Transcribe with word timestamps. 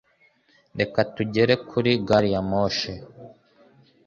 Reka 0.79 0.99
tugere 1.15 1.53
kuri 1.69 1.91
gariyamoshi 2.07 2.91